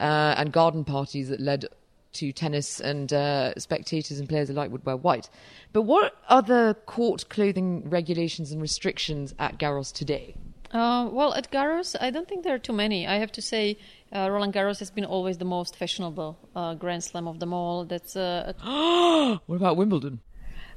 uh, 0.00 0.34
and 0.36 0.52
garden 0.52 0.84
parties 0.84 1.28
that 1.28 1.40
led 1.40 1.66
to 2.14 2.32
tennis 2.32 2.80
and 2.80 3.12
uh, 3.12 3.52
spectators 3.58 4.18
and 4.20 4.28
players 4.28 4.48
alike 4.48 4.70
would 4.70 4.84
wear 4.86 4.96
white. 4.96 5.28
But 5.72 5.82
what 5.82 6.16
other 6.28 6.74
court 6.74 7.28
clothing 7.28 7.88
regulations 7.88 8.52
and 8.52 8.62
restrictions 8.62 9.34
at 9.38 9.58
Garros 9.58 9.92
today? 9.92 10.36
Uh, 10.72 11.08
well, 11.10 11.34
at 11.34 11.50
Garros, 11.52 11.94
I 12.00 12.10
don't 12.10 12.28
think 12.28 12.42
there 12.42 12.54
are 12.54 12.58
too 12.58 12.72
many. 12.72 13.06
I 13.06 13.16
have 13.18 13.30
to 13.32 13.42
say, 13.42 13.78
uh, 14.12 14.28
Roland 14.30 14.52
Garros 14.54 14.80
has 14.80 14.90
been 14.90 15.04
always 15.04 15.38
the 15.38 15.44
most 15.44 15.76
fashionable 15.76 16.36
uh, 16.56 16.74
Grand 16.74 17.04
Slam 17.04 17.28
of 17.28 17.38
them 17.38 17.52
all. 17.52 17.84
That's 17.84 18.16
uh, 18.16 18.52
What 19.46 19.56
about 19.56 19.76
Wimbledon? 19.76 20.20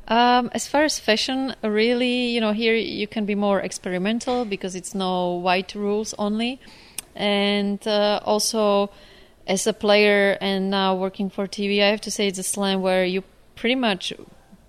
um, 0.08 0.50
as 0.54 0.68
far 0.68 0.84
as 0.84 1.00
fashion, 1.00 1.56
really, 1.64 2.28
you 2.28 2.40
know, 2.40 2.54
here 2.54 2.76
you 2.76 3.08
can 3.08 3.26
be 3.26 3.36
more 3.36 3.60
experimental 3.60 4.46
because 4.46 4.76
it's 4.76 4.96
no 4.96 5.34
white 5.34 5.74
rules 5.76 6.14
only, 6.18 6.62
and 7.18 7.86
uh, 7.88 8.20
also 8.24 8.90
as 9.48 9.66
a 9.68 9.74
player 9.74 10.38
and 10.42 10.70
now 10.70 10.96
working 10.96 11.30
for 11.30 11.48
TV, 11.48 11.82
I 11.82 11.88
have 11.88 12.02
to 12.02 12.12
say 12.12 12.28
it's 12.28 12.40
a 12.40 12.44
slam 12.44 12.82
where 12.82 13.06
you 13.06 13.24
pretty 13.56 13.76
much 13.76 14.14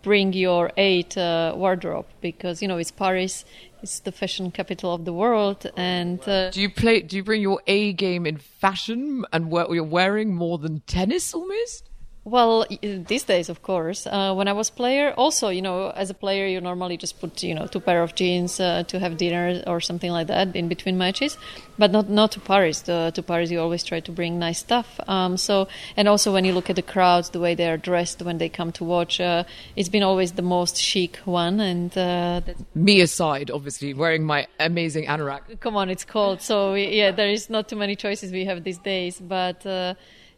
bring 0.02 0.32
your 0.32 0.70
A 0.76 1.02
to 1.02 1.52
wardrobe 1.56 2.06
because 2.20 2.62
you 2.62 2.68
know 2.68 2.78
it's 2.78 2.90
Paris, 2.90 3.44
it's 3.82 4.00
the 4.00 4.12
fashion 4.12 4.50
capital 4.50 4.94
of 4.94 5.04
the 5.04 5.12
world, 5.12 5.70
and 5.76 6.20
uh, 6.28 6.50
Do 6.50 6.60
you 6.60 6.70
play? 6.70 7.00
Do 7.00 7.16
you 7.16 7.24
bring 7.24 7.42
your 7.42 7.60
A 7.66 7.92
game 7.92 8.26
in 8.26 8.38
fashion 8.38 9.24
and 9.32 9.50
what 9.50 9.70
you're 9.70 9.84
wearing 9.84 10.34
more 10.34 10.58
than 10.58 10.80
tennis 10.80 11.34
almost? 11.34 11.87
Well, 12.28 12.66
these 12.82 13.22
days, 13.22 13.48
of 13.48 13.62
course. 13.62 14.06
Uh, 14.06 14.34
when 14.34 14.48
I 14.48 14.52
was 14.52 14.68
player, 14.68 15.14
also, 15.16 15.48
you 15.48 15.62
know, 15.62 15.88
as 15.88 16.10
a 16.10 16.14
player, 16.14 16.46
you 16.46 16.60
normally 16.60 16.98
just 16.98 17.18
put, 17.20 17.42
you 17.42 17.54
know, 17.54 17.66
two 17.66 17.80
pair 17.80 18.02
of 18.02 18.14
jeans 18.14 18.60
uh, 18.60 18.82
to 18.88 18.98
have 18.98 19.16
dinner 19.16 19.62
or 19.66 19.80
something 19.80 20.10
like 20.10 20.26
that 20.26 20.54
in 20.54 20.68
between 20.68 20.98
matches, 20.98 21.38
but 21.78 21.90
not 21.90 22.10
not 22.10 22.32
to 22.32 22.40
Paris. 22.40 22.82
The, 22.82 23.12
to 23.14 23.22
Paris, 23.22 23.50
you 23.50 23.58
always 23.60 23.82
try 23.82 24.00
to 24.00 24.12
bring 24.12 24.38
nice 24.38 24.58
stuff. 24.58 25.00
Um, 25.08 25.38
so, 25.38 25.68
and 25.96 26.06
also 26.06 26.30
when 26.30 26.44
you 26.44 26.52
look 26.52 26.68
at 26.68 26.76
the 26.76 26.82
crowds, 26.82 27.30
the 27.30 27.40
way 27.40 27.54
they 27.54 27.70
are 27.70 27.78
dressed 27.78 28.20
when 28.20 28.36
they 28.36 28.50
come 28.50 28.72
to 28.72 28.84
watch, 28.84 29.20
uh, 29.20 29.44
it's 29.74 29.88
been 29.88 30.02
always 30.02 30.32
the 30.32 30.42
most 30.42 30.76
chic 30.76 31.16
one. 31.24 31.60
And 31.60 31.96
uh, 31.96 32.42
me 32.74 33.00
aside, 33.00 33.50
obviously, 33.50 33.94
wearing 33.94 34.24
my 34.24 34.46
amazing 34.60 35.06
anorak. 35.06 35.60
Come 35.60 35.76
on, 35.76 35.88
it's 35.88 36.04
cold, 36.04 36.42
so 36.42 36.74
yeah, 36.74 37.10
there 37.10 37.30
is 37.30 37.48
not 37.48 37.68
too 37.70 37.76
many 37.76 37.96
choices 37.96 38.32
we 38.32 38.44
have 38.44 38.64
these 38.64 38.78
days, 38.78 39.18
but 39.18 39.64
uh, 39.64 39.94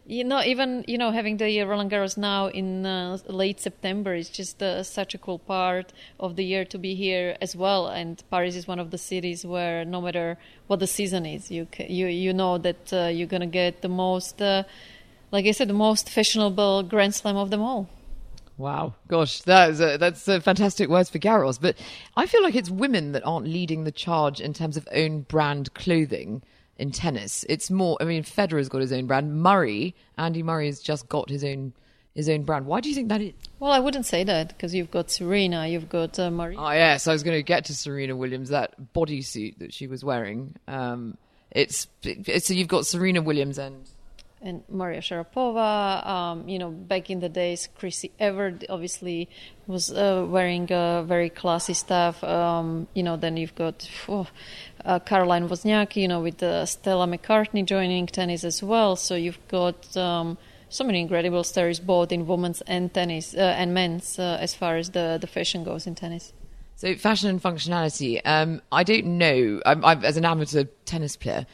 you 0.07 0.25
know, 0.25 0.43
even 0.43 0.85
you 0.89 0.99
know, 0.99 1.11
having 1.11 1.37
the 1.37 1.63
Roland 1.63 1.91
Garros 1.91 2.17
now 2.17 2.49
in 2.49 2.85
uh, 2.85 3.19
late 3.27 3.61
September 3.61 4.15
is 4.15 4.29
just 4.29 4.63
uh, 4.63 4.83
such 4.83 5.15
a 5.15 5.19
cool 5.19 5.39
part 5.39 5.93
of 6.19 6.37
the 6.37 6.45
year 6.45 6.65
to 6.65 6.79
be 6.79 6.95
here 6.95 7.37
as 7.41 7.55
well. 7.55 7.89
And 7.89 8.23
Paris 8.31 8.57
is 8.57 8.67
one 8.67 8.79
of 8.79 8.91
the 8.91 8.99
cities 8.99 9.45
where, 9.45 9.85
no 9.85 10.01
matter 10.01 10.39
what 10.67 10.81
the 10.81 10.87
season 10.87 11.27
is, 11.27 11.51
you 11.51 11.69
you 11.79 12.07
you 12.07 12.33
know 12.33 12.59
that 12.59 12.93
uh, 12.93 13.07
you're 13.07 13.29
gonna 13.29 13.47
get 13.47 13.83
the 13.83 13.89
most, 13.89 14.43
uh, 14.43 14.65
like 15.31 15.47
I 15.47 15.53
said, 15.53 15.69
the 15.69 15.75
most 15.75 16.09
fashionable 16.09 16.85
Grand 16.85 17.15
Slam 17.15 17.37
of 17.37 17.51
them 17.51 17.61
all. 17.61 17.89
Wow, 18.57 18.95
gosh, 19.09 19.41
that 19.43 19.71
is 19.71 19.79
that's 19.79 20.29
a 20.29 20.41
fantastic 20.41 20.89
words 20.91 21.09
for 21.09 21.19
Garros. 21.19 21.59
But 21.61 21.77
I 22.17 22.27
feel 22.27 22.43
like 22.43 22.55
it's 22.55 22.71
women 22.71 23.13
that 23.13 23.25
aren't 23.25 23.47
leading 23.47 23.85
the 23.85 23.93
charge 23.93 24.41
in 24.41 24.53
terms 24.53 24.77
of 24.77 24.87
own 24.93 25.23
brand 25.23 25.73
clothing 25.75 26.43
in 26.81 26.91
tennis. 26.91 27.45
It's 27.49 27.71
more. 27.71 27.99
I 28.01 28.05
mean, 28.05 28.25
Federer's 28.25 28.69
got 28.69 28.81
his 28.81 28.93
own 28.93 29.07
brand. 29.07 29.41
Murray, 29.43 29.95
Andy 30.17 30.43
Murray, 30.43 30.67
has 30.67 30.81
just 30.81 31.09
got 31.09 31.29
his 31.29 31.45
own 31.45 31.75
his 32.15 32.29
own 32.29 32.43
brand. 32.43 32.67
Why 32.67 32.81
do 32.81 32.89
you 32.89 32.95
think 32.95 33.11
that 33.11 33.21
is? 33.21 33.35
Well, 33.61 33.71
I 33.71 33.79
wouldn't 33.79 34.07
say 34.07 34.25
that 34.25 34.49
because 34.49 34.75
you've 34.75 34.91
got 34.91 35.11
Serena, 35.11 35.67
you've 35.69 35.91
got 35.91 36.19
uh, 36.19 36.31
Murray. 36.31 36.57
Oh 36.59 36.71
yes, 36.71 37.07
I 37.07 37.13
was 37.13 37.23
going 37.23 37.37
to 37.37 37.43
get 37.43 37.67
to 37.67 37.75
Serena 37.75 38.17
Williams. 38.17 38.49
That 38.49 38.75
bodysuit 38.95 39.59
that 39.59 39.73
she 39.75 39.87
was 39.87 40.03
wearing. 40.03 40.57
Um, 40.67 41.19
it's, 41.51 41.87
it's 42.03 42.47
so 42.47 42.55
you've 42.55 42.69
got 42.69 42.87
Serena 42.87 43.23
Williams 43.23 43.59
and 43.59 43.89
and 44.43 44.63
Maria 44.69 45.01
Sharapova. 45.01 46.07
Um, 46.07 46.49
you 46.49 46.59
know, 46.59 46.71
back 46.71 47.11
in 47.11 47.21
the 47.21 47.29
days, 47.29 47.69
Chrissie 47.79 48.13
Evert 48.19 48.65
obviously 48.69 49.29
was 49.67 49.93
uh, 49.93 50.27
wearing 50.29 50.71
uh, 50.73 51.03
very 51.03 51.31
classy 51.31 51.75
stuff. 51.75 52.23
Um, 52.25 52.89
you 52.95 53.03
know, 53.03 53.17
then 53.17 53.37
you've 53.37 53.55
got 53.55 53.89
oh, 54.09 54.27
uh, 54.85 54.99
Caroline 55.01 55.49
Wozniacki, 55.49 55.97
you 55.97 56.09
know, 56.09 56.21
with 56.21 56.39
Stella 56.69 57.07
McCartney 57.07 57.65
joining 57.65 58.07
tennis 58.07 58.45
as 58.45 58.63
well. 58.63 58.97
So 58.97 59.15
you've 59.15 59.47
got 59.49 59.97
um, 59.97 60.39
so 60.71 60.85
many 60.85 61.01
incredible 61.01 61.45
stories, 61.45 61.81
both 61.81 62.13
in 62.13 62.27
women's 62.27 62.63
and 62.63 62.93
tennis 62.95 63.35
uh, 63.35 63.41
and 63.41 63.75
men's, 63.75 64.19
uh, 64.19 64.39
as 64.41 64.55
far 64.55 64.77
as 64.77 64.91
the 64.91 65.19
the 65.21 65.27
fashion 65.27 65.65
goes 65.65 65.87
in 65.87 65.95
tennis. 65.95 66.33
So 66.77 66.95
fashion 66.95 67.29
and 67.29 67.43
functionality. 67.43 68.23
Um, 68.25 68.63
I 68.73 68.85
don't 68.85 69.19
know. 69.19 69.61
I'm, 69.67 69.85
I'm, 69.85 70.03
as 70.03 70.17
an 70.17 70.25
amateur 70.25 70.65
tennis 70.87 71.15
player 71.15 71.47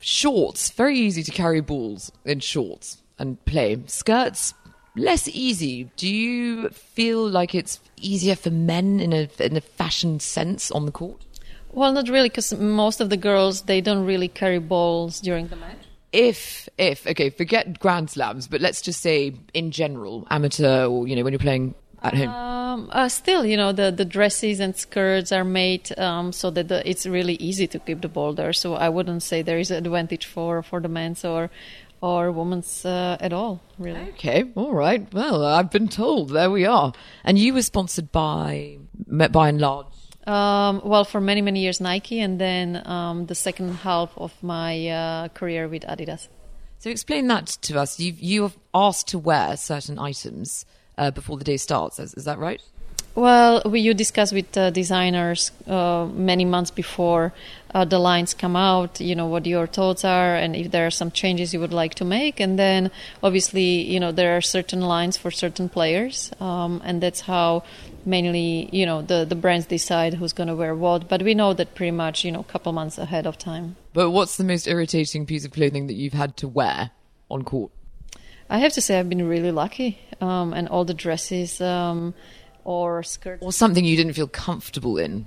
shorts, 0.00 0.70
very 0.70 0.98
easy 0.98 1.22
to 1.22 1.30
carry 1.30 1.60
balls 1.60 2.10
in 2.24 2.40
shorts 2.40 3.02
and 3.18 3.42
play. 3.44 3.78
Skirts, 3.86 4.54
less 4.96 5.28
easy. 5.28 5.90
Do 5.96 6.08
you 6.08 6.68
feel 6.70 7.28
like 7.28 7.54
it's 7.54 7.80
easier 7.96 8.34
for 8.34 8.50
men 8.50 9.00
in 9.00 9.12
a 9.12 9.28
in 9.38 9.56
a 9.56 9.60
fashion 9.60 10.18
sense 10.20 10.70
on 10.70 10.86
the 10.86 10.92
court? 10.92 11.24
Well, 11.72 11.92
not 11.92 12.08
really, 12.08 12.28
because 12.28 12.52
most 12.54 13.00
of 13.00 13.10
the 13.10 13.16
girls 13.16 13.62
they 13.62 13.80
don't 13.80 14.04
really 14.04 14.28
carry 14.28 14.58
balls 14.58 15.20
during 15.20 15.48
the 15.48 15.56
match. 15.56 15.76
If 16.12 16.68
if 16.78 17.06
okay, 17.06 17.30
forget 17.30 17.78
Grand 17.78 18.10
Slams, 18.10 18.48
but 18.48 18.60
let's 18.60 18.82
just 18.82 19.00
say 19.00 19.34
in 19.54 19.70
general, 19.70 20.26
amateur 20.30 20.86
or 20.86 21.06
you 21.06 21.14
know 21.14 21.22
when 21.22 21.32
you're 21.32 21.38
playing 21.38 21.74
at 22.02 22.14
home? 22.14 22.28
Um, 22.28 22.88
uh, 22.92 23.08
still, 23.08 23.44
you 23.44 23.56
know, 23.56 23.72
the, 23.72 23.90
the 23.90 24.04
dresses 24.04 24.60
and 24.60 24.76
skirts 24.76 25.32
are 25.32 25.44
made 25.44 25.98
um, 25.98 26.32
so 26.32 26.50
that 26.50 26.68
the, 26.68 26.88
it's 26.88 27.06
really 27.06 27.34
easy 27.34 27.66
to 27.66 27.78
keep 27.78 28.00
the 28.00 28.32
there. 28.32 28.52
So 28.52 28.74
I 28.74 28.88
wouldn't 28.88 29.22
say 29.22 29.42
there 29.42 29.58
is 29.58 29.70
an 29.70 29.84
advantage 29.84 30.26
for, 30.26 30.62
for 30.62 30.80
the 30.80 30.88
men's 30.88 31.24
or 31.24 31.50
or 32.02 32.32
women's 32.32 32.84
uh, 32.84 33.18
at 33.20 33.32
all, 33.32 33.60
really. 33.78 34.00
Okay, 34.10 34.44
all 34.54 34.72
right. 34.72 35.12
Well, 35.12 35.44
I've 35.44 35.70
been 35.70 35.88
told. 35.88 36.30
There 36.30 36.50
we 36.50 36.64
are. 36.64 36.94
And 37.24 37.38
you 37.38 37.52
were 37.52 37.62
sponsored 37.62 38.10
by, 38.10 38.78
by 39.06 39.50
and 39.50 39.60
large. 39.60 39.86
Um, 40.26 40.80
well, 40.84 41.04
for 41.04 41.20
many 41.20 41.40
many 41.40 41.60
years 41.60 41.80
Nike, 41.80 42.20
and 42.20 42.38
then 42.40 42.86
um, 42.86 43.26
the 43.26 43.34
second 43.34 43.74
half 43.76 44.12
of 44.16 44.32
my 44.42 44.88
uh, 44.88 45.28
career 45.28 45.66
with 45.66 45.82
Adidas. 45.82 46.28
So 46.78 46.90
explain 46.90 47.26
that 47.28 47.46
to 47.62 47.78
us. 47.78 47.98
You 47.98 48.14
you 48.16 48.44
are 48.44 48.52
asked 48.74 49.08
to 49.08 49.18
wear 49.18 49.56
certain 49.56 49.98
items 49.98 50.66
uh, 51.00 51.10
before 51.10 51.38
the 51.38 51.44
day 51.44 51.56
starts. 51.56 51.98
Is, 51.98 52.14
is 52.14 52.24
that 52.26 52.38
right? 52.38 52.62
Well, 53.16 53.62
we, 53.64 53.80
you 53.80 53.92
discuss 53.92 54.30
with 54.32 54.56
uh, 54.56 54.70
designers 54.70 55.50
uh, 55.66 56.06
many 56.12 56.44
months 56.44 56.70
before 56.70 57.32
uh, 57.74 57.84
the 57.84 57.98
lines 57.98 58.34
come 58.34 58.54
out. 58.54 59.00
You 59.00 59.16
know 59.16 59.26
what 59.26 59.46
your 59.46 59.66
thoughts 59.66 60.04
are, 60.04 60.36
and 60.36 60.54
if 60.54 60.70
there 60.70 60.86
are 60.86 60.92
some 60.92 61.10
changes 61.10 61.52
you 61.52 61.58
would 61.58 61.72
like 61.72 61.94
to 61.96 62.04
make. 62.04 62.38
And 62.38 62.56
then, 62.56 62.90
obviously, 63.20 63.82
you 63.92 63.98
know 63.98 64.12
there 64.12 64.36
are 64.36 64.40
certain 64.40 64.80
lines 64.80 65.16
for 65.16 65.32
certain 65.32 65.68
players, 65.68 66.30
um, 66.38 66.80
and 66.84 67.02
that's 67.02 67.22
how 67.22 67.64
mainly 68.06 68.68
you 68.70 68.86
know 68.86 69.02
the 69.02 69.24
the 69.28 69.34
brands 69.34 69.66
decide 69.66 70.14
who's 70.14 70.32
going 70.32 70.48
to 70.48 70.54
wear 70.54 70.74
what. 70.76 71.08
But 71.08 71.22
we 71.22 71.34
know 71.34 71.52
that 71.54 71.74
pretty 71.74 71.90
much 71.90 72.24
you 72.24 72.30
know 72.30 72.40
a 72.40 72.52
couple 72.52 72.72
months 72.72 72.96
ahead 72.96 73.26
of 73.26 73.36
time. 73.38 73.74
But 73.92 74.10
what's 74.10 74.36
the 74.36 74.44
most 74.44 74.68
irritating 74.68 75.26
piece 75.26 75.44
of 75.44 75.50
clothing 75.50 75.88
that 75.88 75.94
you've 75.94 76.12
had 76.12 76.36
to 76.36 76.46
wear 76.46 76.92
on 77.28 77.42
court? 77.42 77.72
I 78.50 78.58
have 78.58 78.72
to 78.72 78.80
say 78.80 78.98
I've 78.98 79.08
been 79.08 79.26
really 79.28 79.52
lucky, 79.52 80.00
um, 80.20 80.52
and 80.52 80.68
all 80.68 80.84
the 80.84 80.92
dresses 80.92 81.60
um, 81.60 82.14
or 82.64 83.04
skirts 83.04 83.42
or 83.44 83.52
something 83.52 83.84
you 83.84 83.96
didn't 83.96 84.14
feel 84.14 84.26
comfortable 84.26 84.98
in. 84.98 85.26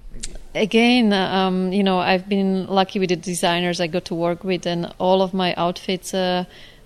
Again, 0.53 1.13
um, 1.13 1.71
you 1.71 1.83
know, 1.83 1.99
I've 1.99 2.27
been 2.27 2.67
lucky 2.67 2.99
with 2.99 3.09
the 3.09 3.15
designers 3.15 3.79
I 3.79 3.87
got 3.87 4.03
to 4.05 4.13
work 4.13 4.43
with, 4.43 4.67
and 4.67 4.93
all 4.99 5.21
of 5.21 5.33
my 5.33 5.53
outfits. 5.55 6.13
Uh, 6.13 6.43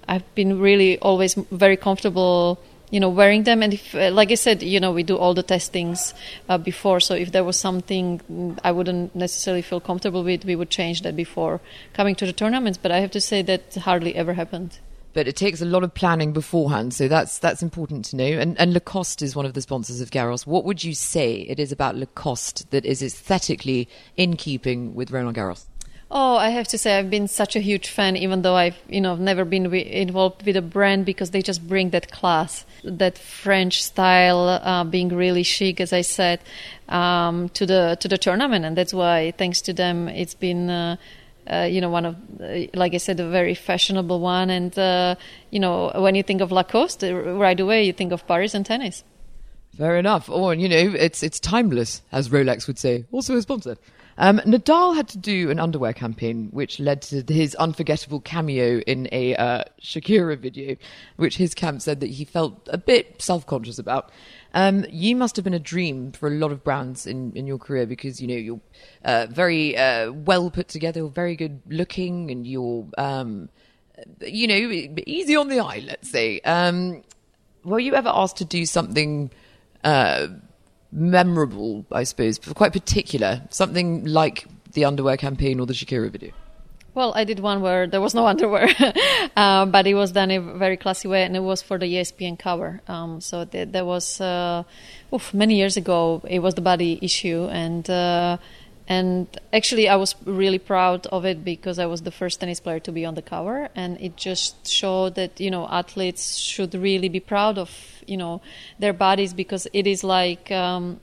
I've 0.08 0.24
been 0.36 0.60
really 0.60 1.00
always 1.00 1.34
very 1.51 1.75
comfortable 1.75 2.60
you 2.89 3.01
know 3.01 3.10
wearing 3.10 3.44
them 3.44 3.62
and 3.62 3.74
if 3.74 3.94
like 3.94 4.32
i 4.32 4.36
said 4.36 4.63
you 4.63 4.79
know 4.79 4.94
we 4.94 5.03
do 5.03 5.17
all 5.17 5.34
the 5.34 5.44
testings 5.44 6.13
uh, 6.48 6.58
before 6.58 7.01
so 7.01 7.13
if 7.13 7.34
there 7.34 7.44
was 7.44 7.58
something 7.58 8.58
i 8.63 8.72
wouldn't 8.72 9.13
necessarily 9.13 9.62
feel 9.62 9.82
comfortable 9.82 10.24
with 10.24 10.46
we 10.46 10.56
would 10.56 10.70
change 10.70 11.01
that 11.01 11.13
before 11.13 11.60
coming 11.91 12.15
to 12.15 12.25
the 12.25 12.32
tournaments 12.32 12.77
but 12.82 12.89
i 12.89 13.01
have 13.01 13.12
to 13.12 13.20
say 13.20 13.41
that 13.41 13.75
hardly 13.75 14.15
ever 14.15 14.36
happened 14.36 14.79
but 15.18 15.28
it 15.28 15.36
takes 15.36 15.62
a 15.62 15.66
lot 15.66 15.84
of 15.84 15.96
planning 15.96 16.32
beforehand. 16.32 16.94
So 16.94 17.08
that's 17.08 17.40
that's 17.40 17.64
important 17.64 18.06
to 18.06 18.16
know. 18.16 18.24
And, 18.24 18.56
and 18.60 18.72
Lacoste 18.72 19.24
is 19.24 19.36
one 19.36 19.48
of 19.48 19.56
the 19.56 19.64
sponsors 19.64 20.00
of 20.00 20.12
Garros. 20.12 20.46
What 20.46 20.64
would 20.64 20.84
you 20.84 20.94
say 20.94 21.38
it 21.38 21.60
is 21.60 21.72
about 21.72 21.96
Lacoste 21.96 22.70
that 22.70 22.86
is 22.86 23.02
aesthetically 23.02 23.90
in 24.16 24.36
keeping 24.36 24.94
with 24.94 25.10
Roland 25.10 25.36
Garros? 25.36 25.66
Oh, 26.12 26.36
I 26.38 26.50
have 26.50 26.68
to 26.68 26.78
say 26.78 27.00
I've 27.00 27.10
been 27.10 27.28
such 27.28 27.56
a 27.56 27.60
huge 27.60 27.90
fan, 27.90 28.16
even 28.16 28.44
though 28.44 28.54
I've 28.54 28.78
you 28.88 29.02
know 29.02 29.16
never 29.16 29.44
been 29.44 29.74
involved 29.74 30.46
with 30.46 30.56
a 30.56 30.62
brand 30.62 31.08
because 31.08 31.32
they 31.32 31.42
just 31.42 31.68
bring 31.68 31.90
that 31.90 32.12
class, 32.12 32.68
that 32.84 33.18
French 33.18 33.84
style, 33.84 34.48
uh, 34.48 34.84
being 34.84 35.10
really 35.10 35.42
chic, 35.42 35.82
as 35.82 35.94
I 35.94 36.02
said, 36.02 36.42
um, 36.90 37.50
to 37.58 37.66
the 37.66 37.98
to 38.02 38.08
the 38.08 38.20
tournament, 38.20 38.66
and 38.66 38.78
that's 38.78 38.94
why 38.94 39.34
thanks 39.36 39.62
to 39.62 39.74
them 39.74 40.10
it's 40.10 40.36
been. 40.36 40.70
Uh, 40.70 40.98
uh, 41.51 41.68
you 41.70 41.82
know, 41.82 41.89
one 41.89 42.06
of, 42.06 42.16
uh, 42.42 42.66
like 42.74 42.94
I 42.94 42.98
said, 42.98 43.20
a 43.20 43.30
very 43.30 43.56
fashionable 43.56 44.20
one. 44.20 44.50
And, 44.50 44.77
uh, 44.77 45.16
you 45.51 45.60
know, 45.60 45.92
when 45.96 46.16
you 46.16 46.24
think 46.24 46.42
of 46.42 46.51
Lacoste, 46.51 47.04
right 47.04 47.60
away 47.60 47.84
you 47.84 47.94
think 47.94 48.12
of 48.12 48.27
Paris 48.27 48.54
and 48.54 48.66
tennis. 48.66 49.04
Fair 49.77 49.98
enough. 49.98 50.30
Or, 50.30 50.54
you 50.54 50.68
know, 50.68 50.96
it's, 50.98 51.24
it's 51.24 51.39
timeless, 51.39 52.01
as 52.12 52.30
Rolex 52.30 52.68
would 52.68 52.80
say. 52.80 53.06
Also 53.12 53.36
a 53.36 53.42
sponsor. 53.42 53.77
Um, 54.18 54.40
Nadal 54.40 54.96
had 54.96 55.08
to 55.10 55.18
do 55.18 55.52
an 55.52 55.60
underwear 55.60 55.94
campaign, 55.94 56.50
which 56.52 56.80
led 56.80 57.02
to 57.04 57.24
his 57.28 57.54
unforgettable 57.56 58.20
cameo 58.20 58.80
in 58.80 59.08
a 59.12 59.36
uh, 59.36 59.64
Shakira 59.82 60.38
video, 60.38 60.76
which 61.18 61.38
his 61.38 61.54
camp 61.54 61.82
said 61.82 62.00
that 62.00 62.10
he 62.10 62.26
felt 62.26 62.68
a 62.72 62.78
bit 62.78 63.22
self 63.22 63.46
conscious 63.46 63.78
about. 63.78 64.12
Um, 64.54 64.86
you 64.90 65.16
must 65.16 65.36
have 65.36 65.44
been 65.46 65.54
a 65.54 65.60
dream 65.60 66.12
for 66.12 66.28
a 66.28 66.32
lot 66.32 66.52
of 66.52 66.64
brands 66.64 67.06
in, 67.06 67.32
in 67.34 67.46
your 67.46 67.60
career 67.60 67.86
because 67.86 68.20
you 68.20 68.28
know 68.28 68.36
you're 68.36 68.62
uh, 69.06 69.28
very 69.30 69.78
uh, 69.78 70.12
well 70.12 70.50
put 70.50 70.68
together, 70.68 71.08
very 71.08 71.36
good 71.36 71.62
looking, 71.68 72.32
and 72.32 72.48
you're 72.48 72.88
um, 72.98 73.50
you 74.22 74.48
know 74.48 74.96
easy 75.06 75.36
on 75.36 75.48
the 75.48 75.60
eye. 75.60 75.84
Let's 75.86 76.10
say. 76.10 76.40
Um, 76.42 77.04
were 77.64 77.80
you 77.80 77.96
ever 77.96 78.10
asked 78.10 78.38
to 78.38 78.46
do 78.46 78.66
something? 78.66 79.30
Memorable, 80.91 81.86
I 81.91 82.03
suppose, 82.03 82.39
but 82.39 82.56
quite 82.56 82.74
particular, 82.74 83.41
something 83.50 84.06
like 84.06 84.48
the 84.74 84.86
underwear 84.86 85.17
campaign 85.17 85.60
or 85.60 85.65
the 85.65 85.74
Shakira 85.74 86.10
video? 86.10 86.32
Well, 86.94 87.13
I 87.15 87.25
did 87.25 87.39
one 87.39 87.62
where 87.62 87.86
there 87.86 88.01
was 88.01 88.15
no 88.15 88.25
underwear, 88.32 88.70
uh, 89.36 89.65
but 89.65 89.86
it 89.86 89.94
was 89.94 90.12
done 90.13 90.32
in 90.32 90.50
a 90.50 90.53
very 90.58 90.77
classy 90.77 91.08
way, 91.08 91.24
and 91.24 91.36
it 91.36 91.41
was 91.41 91.62
for 91.62 91.77
the 91.77 91.86
ESPN 91.86 92.39
cover. 92.39 92.82
Um, 92.88 93.22
so 93.22 93.46
there 93.46 93.86
was 93.86 94.20
uh, 94.20 94.63
oof, 95.13 95.34
many 95.34 95.56
years 95.56 95.77
ago. 95.77 96.22
It 96.27 96.39
was 96.39 96.56
the 96.56 96.62
body 96.62 96.98
issue, 97.01 97.48
and 97.51 97.88
uh, 97.89 98.38
And 98.88 99.27
actually, 99.51 99.89
I 99.89 99.98
was 99.98 100.15
really 100.24 100.60
proud 100.60 101.08
of 101.08 101.25
it 101.25 101.44
because 101.44 101.77
I 101.77 101.86
was 101.86 102.03
the 102.03 102.12
first 102.12 102.39
tennis 102.39 102.62
player 102.62 102.79
to 102.79 102.91
be 102.91 103.06
on 103.06 103.15
the 103.15 103.22
cover, 103.22 103.67
and 103.75 104.00
it 104.00 104.15
just 104.15 104.67
showed 104.67 105.15
that 105.15 105.41
you 105.41 105.51
know 105.51 105.67
athletes 105.67 106.38
should 106.38 106.74
really 106.74 107.10
be 107.10 107.20
proud 107.20 107.58
of 107.58 107.70
you 108.08 108.15
know 108.15 108.41
their 108.79 108.94
bodies 108.94 109.34
because 109.34 109.67
it 109.74 109.88
is 109.88 110.06
like 110.06 110.50
um, 110.51 111.01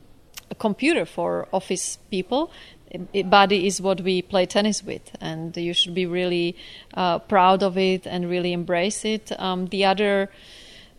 a 0.50 0.54
computer 0.54 1.04
for 1.04 1.46
office 1.52 1.98
people. 2.10 2.50
It, 3.12 3.28
body 3.28 3.66
is 3.66 3.82
what 3.82 4.00
we 4.00 4.22
play 4.22 4.46
tennis 4.46 4.82
with, 4.82 5.10
and 5.20 5.54
you 5.56 5.74
should 5.74 5.94
be 5.94 6.06
really 6.06 6.56
uh, 6.94 7.18
proud 7.18 7.62
of 7.62 7.76
it 7.76 8.06
and 8.06 8.30
really 8.30 8.52
embrace 8.52 9.04
it. 9.04 9.32
Um, 9.38 9.66
the 9.66 9.84
other 9.84 10.30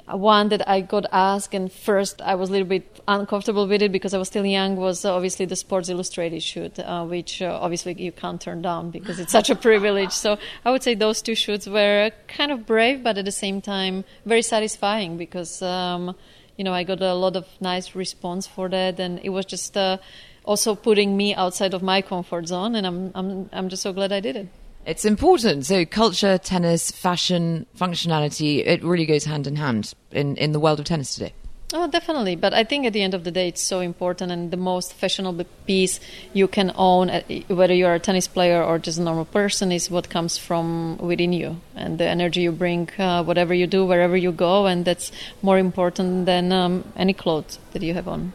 one 0.07 0.49
that 0.49 0.67
I 0.69 0.81
got 0.81 1.05
asked, 1.11 1.53
and 1.53 1.71
first 1.71 2.21
I 2.21 2.35
was 2.35 2.49
a 2.49 2.51
little 2.51 2.67
bit 2.67 3.01
uncomfortable 3.07 3.67
with 3.67 3.81
it 3.81 3.91
because 3.91 4.13
I 4.13 4.17
was 4.17 4.27
still 4.27 4.45
young, 4.45 4.75
was 4.75 5.03
obviously 5.03 5.45
the 5.45 5.55
Sports 5.55 5.89
Illustrated 5.89 6.43
shoot, 6.43 6.77
uh, 6.79 7.05
which 7.05 7.41
uh, 7.41 7.57
obviously 7.59 7.93
you 7.93 8.11
can't 8.11 8.39
turn 8.39 8.61
down 8.61 8.91
because 8.91 9.19
it's 9.19 9.31
such 9.31 9.49
a 9.49 9.55
privilege. 9.67 10.11
So 10.11 10.37
I 10.63 10.71
would 10.71 10.83
say 10.83 10.93
those 10.93 11.21
two 11.21 11.33
shoots 11.33 11.65
were 11.65 12.11
kind 12.27 12.51
of 12.51 12.65
brave, 12.65 13.03
but 13.03 13.17
at 13.17 13.25
the 13.25 13.31
same 13.31 13.61
time 13.61 14.05
very 14.25 14.43
satisfying 14.43 15.17
because, 15.17 15.61
um, 15.61 16.15
you 16.55 16.63
know, 16.63 16.73
I 16.73 16.83
got 16.83 17.01
a 17.01 17.13
lot 17.13 17.35
of 17.35 17.47
nice 17.59 17.95
response 17.95 18.45
for 18.45 18.69
that, 18.69 18.99
and 18.99 19.19
it 19.23 19.29
was 19.29 19.45
just 19.45 19.75
uh, 19.75 19.97
also 20.43 20.75
putting 20.75 21.17
me 21.17 21.33
outside 21.33 21.73
of 21.73 21.81
my 21.81 22.01
comfort 22.03 22.47
zone, 22.47 22.75
and 22.75 22.85
I'm, 22.85 23.11
I'm, 23.15 23.49
I'm 23.51 23.69
just 23.69 23.81
so 23.81 23.91
glad 23.91 24.11
I 24.11 24.19
did 24.19 24.35
it. 24.35 24.47
It's 24.85 25.03
important. 25.03 25.65
So 25.65 25.83
culture, 25.85 26.37
tennis, 26.37 26.91
fashion, 26.91 27.65
functionality, 27.75 28.65
it 28.65 28.83
really 28.83 29.05
goes 29.05 29.25
hand 29.25 29.47
in 29.47 29.55
hand 29.55 29.93
in, 30.11 30.37
in 30.37 30.51
the 30.51 30.59
world 30.59 30.79
of 30.79 30.85
tennis 30.85 31.15
today. 31.15 31.33
Oh, 31.73 31.87
definitely. 31.87 32.35
But 32.35 32.53
I 32.53 32.63
think 32.63 32.85
at 32.85 32.93
the 32.93 33.01
end 33.01 33.15
of 33.15 33.23
the 33.23 33.31
day, 33.31 33.47
it's 33.47 33.61
so 33.61 33.79
important, 33.79 34.31
and 34.31 34.51
the 34.51 34.57
most 34.57 34.93
fashionable 34.93 35.45
piece 35.65 35.99
you 36.31 36.47
can 36.47 36.71
own, 36.75 37.09
uh, 37.09 37.21
whether 37.47 37.73
you're 37.73 37.95
a 37.95 37.99
tennis 37.99 38.27
player 38.27 38.63
or 38.63 38.77
just 38.77 38.99
a 38.99 39.01
normal 39.01 39.25
person, 39.25 39.71
is 39.71 39.89
what 39.89 40.09
comes 40.09 40.37
from 40.37 40.97
within 40.99 41.33
you 41.33 41.59
and 41.75 41.97
the 41.97 42.05
energy 42.05 42.41
you 42.41 42.51
bring, 42.51 42.87
uh, 42.99 43.23
whatever 43.23 43.53
you 43.53 43.65
do, 43.65 43.83
wherever 43.83 44.15
you 44.15 44.31
go, 44.31 44.67
and 44.67 44.85
that's 44.85 45.11
more 45.41 45.57
important 45.57 46.27
than 46.27 46.51
um, 46.51 46.83
any 46.95 47.13
clothes 47.13 47.57
that 47.73 47.81
you 47.81 47.95
have 47.95 48.07
on. 48.07 48.31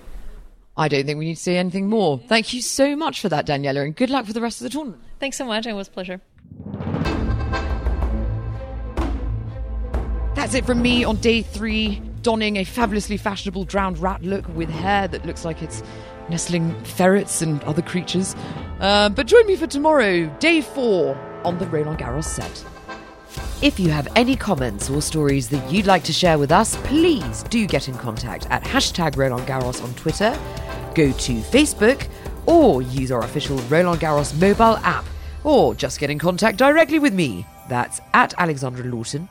I 0.76 0.88
don't 0.88 1.04
think 1.04 1.18
we 1.18 1.26
need 1.26 1.36
to 1.36 1.42
say 1.42 1.56
anything 1.56 1.88
more. 1.88 2.18
Thank 2.18 2.52
you 2.52 2.60
so 2.60 2.96
much 2.96 3.20
for 3.20 3.28
that, 3.28 3.46
Daniela, 3.46 3.84
and 3.84 3.94
good 3.94 4.10
luck 4.10 4.26
for 4.26 4.32
the 4.32 4.40
rest 4.40 4.60
of 4.60 4.64
the 4.64 4.70
tournament. 4.70 5.02
Thanks 5.20 5.36
so 5.36 5.44
much. 5.44 5.66
It 5.66 5.74
was 5.74 5.88
a 5.88 5.90
pleasure. 5.90 6.20
That's 10.40 10.54
it 10.54 10.64
from 10.64 10.80
me 10.80 11.04
on 11.04 11.16
day 11.16 11.42
three, 11.42 12.00
donning 12.22 12.56
a 12.56 12.64
fabulously 12.64 13.18
fashionable 13.18 13.64
drowned 13.64 13.98
rat 13.98 14.22
look 14.22 14.48
with 14.56 14.70
hair 14.70 15.06
that 15.06 15.26
looks 15.26 15.44
like 15.44 15.60
it's 15.60 15.82
nestling 16.30 16.82
ferrets 16.82 17.42
and 17.42 17.62
other 17.64 17.82
creatures. 17.82 18.34
Uh, 18.80 19.10
but 19.10 19.26
join 19.26 19.46
me 19.46 19.54
for 19.54 19.66
tomorrow, 19.66 20.34
day 20.38 20.62
four, 20.62 21.14
on 21.44 21.58
the 21.58 21.66
Roland 21.66 21.98
Garros 21.98 22.24
set. 22.24 22.64
If 23.60 23.78
you 23.78 23.90
have 23.90 24.08
any 24.16 24.34
comments 24.34 24.88
or 24.88 25.02
stories 25.02 25.50
that 25.50 25.70
you'd 25.70 25.84
like 25.84 26.04
to 26.04 26.12
share 26.12 26.38
with 26.38 26.52
us, 26.52 26.74
please 26.84 27.42
do 27.50 27.66
get 27.66 27.88
in 27.88 27.94
contact 27.96 28.46
at 28.48 28.64
hashtag 28.64 29.18
Roland 29.18 29.46
Garros 29.46 29.84
on 29.84 29.92
Twitter, 29.92 30.34
go 30.94 31.12
to 31.12 31.32
Facebook, 31.34 32.08
or 32.46 32.80
use 32.80 33.12
our 33.12 33.24
official 33.24 33.58
Roland 33.68 34.00
Garros 34.00 34.34
mobile 34.40 34.78
app, 34.78 35.04
or 35.44 35.74
just 35.74 36.00
get 36.00 36.08
in 36.08 36.18
contact 36.18 36.56
directly 36.56 36.98
with 36.98 37.12
me. 37.12 37.44
That's 37.68 38.00
at 38.14 38.32
Alexandra 38.38 38.86
Lawton. 38.86 39.28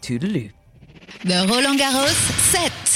Toodaloo. 0.00 0.50
The 1.24 1.46
Roland 1.48 1.78
Garros 1.78 2.20
set. 2.50 2.89